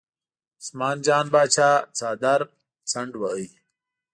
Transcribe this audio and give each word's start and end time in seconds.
عثمان 0.59 0.97
جان 1.05 1.25
پاچا 1.33 1.69
څادر 1.97 2.41
څنډ 2.89 3.11
واهه. 3.17 3.47